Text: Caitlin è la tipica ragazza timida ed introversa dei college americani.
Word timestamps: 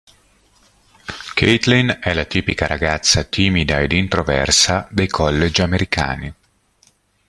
Caitlin 1.35 1.99
è 2.01 2.15
la 2.15 2.25
tipica 2.25 2.65
ragazza 2.65 3.23
timida 3.23 3.81
ed 3.81 3.91
introversa 3.91 4.87
dei 4.89 5.05
college 5.07 5.61
americani. 5.61 6.33